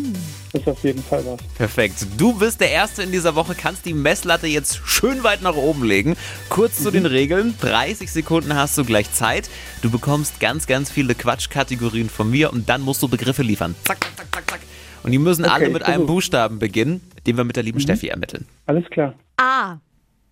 Ist 0.53 0.67
auf 0.67 0.83
jeden 0.83 1.03
Fall 1.03 1.23
was. 1.25 1.39
Perfekt. 1.57 2.05
Du 2.17 2.33
bist 2.33 2.59
der 2.59 2.71
Erste 2.71 3.03
in 3.03 3.11
dieser 3.11 3.35
Woche, 3.35 3.55
kannst 3.55 3.85
die 3.85 3.93
Messlatte 3.93 4.47
jetzt 4.47 4.81
schön 4.85 5.23
weit 5.23 5.41
nach 5.41 5.55
oben 5.55 5.83
legen. 5.83 6.15
Kurz 6.49 6.81
zu 6.81 6.91
den 6.91 7.05
Regeln. 7.05 7.55
30 7.61 8.11
Sekunden 8.11 8.55
hast 8.55 8.77
du 8.77 8.83
gleich 8.85 9.11
Zeit. 9.13 9.49
Du 9.81 9.89
bekommst 9.89 10.39
ganz, 10.39 10.67
ganz 10.67 10.91
viele 10.91 11.15
Quatschkategorien 11.15 12.09
von 12.09 12.29
mir 12.29 12.51
und 12.51 12.67
dann 12.69 12.81
musst 12.81 13.01
du 13.01 13.07
Begriffe 13.07 13.43
liefern. 13.43 13.75
Zack, 13.85 13.99
zack, 14.01 14.17
zack, 14.17 14.20
zack, 14.31 14.49
zack. 14.49 14.59
Und 15.03 15.11
die 15.11 15.17
müssen 15.17 15.45
alle 15.45 15.67
ich 15.67 15.73
mit 15.73 15.83
einem 15.83 15.93
versuch's. 15.93 16.11
Buchstaben 16.11 16.59
beginnen, 16.59 17.01
den 17.25 17.37
wir 17.37 17.43
mit 17.43 17.55
der 17.55 17.63
lieben 17.63 17.79
Steffi 17.79 18.07
ermitteln. 18.07 18.45
Alles 18.65 18.85
klar. 18.89 19.15
A, 19.37 19.77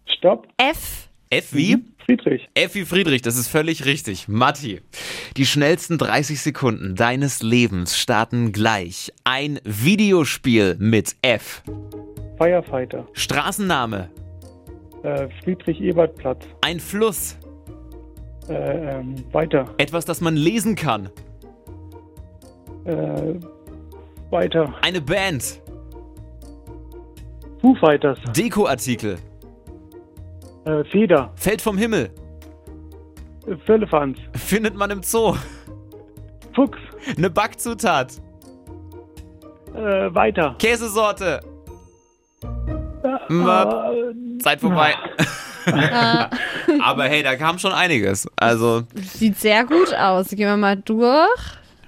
Stopp. 0.06 0.48
F, 0.58 1.10
F 1.30 1.54
wie? 1.54 1.78
Friedrich. 2.06 2.50
F 2.56 2.74
wie 2.74 2.86
Friedrich, 2.86 3.22
das 3.22 3.38
ist 3.38 3.48
völlig 3.50 3.86
richtig. 3.86 4.28
Matti, 4.28 4.82
die 5.38 5.46
schnellsten 5.46 5.98
30 6.00 6.42
Sekunden 6.42 6.96
deines 6.96 7.44
Lebens 7.44 7.98
starten 8.00 8.52
gleich. 8.52 9.14
Ein 9.24 9.60
Videospiel 9.64 10.76
mit 10.80 11.16
F. 11.22 11.62
Firefighter. 12.38 13.08
Straßenname. 13.14 14.10
Äh, 15.04 15.28
Friedrich-Ebert-Platz. 15.44 16.46
Ein 16.62 16.80
Fluss. 16.80 17.38
Äh, 18.50 18.54
ähm, 18.54 19.16
weiter. 19.32 19.74
Etwas, 19.78 20.06
das 20.06 20.20
man 20.20 20.36
lesen 20.36 20.76
kann. 20.76 21.10
Äh, 22.86 23.36
weiter. 24.32 24.74
Eine 24.82 25.02
Band. 25.02 25.62
Foo 27.62 27.76
Fighters. 27.76 28.18
Dekoartikel. 28.36 29.18
Äh, 30.66 30.84
Feder. 30.86 31.32
Fällt 31.36 31.62
vom 31.62 31.78
Himmel. 31.78 32.10
Äh, 33.48 33.56
Firlefanz. 33.66 34.18
Findet 34.36 34.76
man 34.76 34.92
im 34.92 35.04
Zoo. 35.04 35.36
Fuchs. 36.54 36.78
Eine 37.18 37.30
Backzutat. 37.30 38.14
Äh, 39.74 40.14
weiter. 40.14 40.56
Käsesorte. 40.60 41.42
Map. 43.30 43.74
Äh, 43.74 44.38
Zeit 44.40 44.62
vorbei. 44.62 44.94
Aber 46.82 47.04
hey, 47.04 47.22
da 47.22 47.36
kam 47.36 47.60
schon 47.60 47.72
einiges. 47.72 48.28
Also, 48.36 48.84
sieht 48.96 49.38
sehr 49.38 49.66
gut 49.66 49.94
aus. 49.94 50.30
Gehen 50.30 50.48
wir 50.48 50.58
mal 50.58 50.78
durch. 50.78 51.40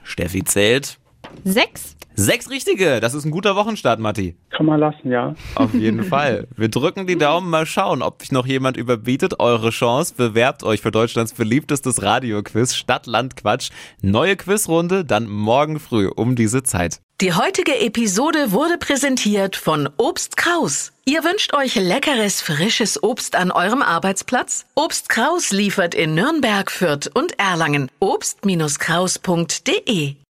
Steffi 0.03 0.43
zählt. 0.43 0.99
Sechs. 1.43 1.95
Sechs 2.15 2.49
richtige. 2.49 2.99
Das 2.99 3.13
ist 3.13 3.23
ein 3.25 3.31
guter 3.31 3.55
Wochenstart, 3.55 3.99
Matti. 3.99 4.35
kann 4.49 4.65
man 4.65 4.79
lassen, 4.79 5.11
ja. 5.11 5.35
Auf 5.55 5.73
jeden 5.73 6.03
Fall. 6.03 6.47
Wir 6.55 6.69
drücken 6.69 7.07
die 7.07 7.17
Daumen, 7.17 7.49
mal 7.49 7.65
schauen, 7.65 8.01
ob 8.01 8.21
sich 8.21 8.31
noch 8.31 8.45
jemand 8.45 8.77
überbietet. 8.77 9.39
Eure 9.39 9.71
Chance, 9.71 10.13
bewerbt 10.15 10.63
euch 10.63 10.79
für 10.81 10.91
Deutschlands 10.91 11.33
beliebtestes 11.33 12.03
Radioquiz 12.03 12.75
Stadt, 12.75 13.07
Land, 13.07 13.37
Quatsch. 13.37 13.69
Neue 14.01 14.35
Quizrunde 14.35 15.05
dann 15.05 15.29
morgen 15.29 15.79
früh 15.79 16.07
um 16.07 16.35
diese 16.35 16.63
Zeit. 16.63 16.99
Die 17.21 17.33
heutige 17.33 17.79
Episode 17.79 18.51
wurde 18.51 18.77
präsentiert 18.77 19.55
von 19.55 19.87
Obst 19.97 20.35
Kraus. 20.37 20.91
Ihr 21.05 21.23
wünscht 21.23 21.53
euch 21.53 21.75
leckeres, 21.75 22.41
frisches 22.41 23.03
Obst 23.03 23.35
an 23.35 23.51
eurem 23.51 23.83
Arbeitsplatz? 23.83 24.65
Obst 24.75 25.07
Kraus 25.07 25.51
liefert 25.51 25.95
in 25.95 26.15
Nürnberg, 26.15 26.69
Fürth 26.71 27.09
und 27.13 27.39
Erlangen. 27.39 27.89
Obst-Kraus.de 27.99 30.15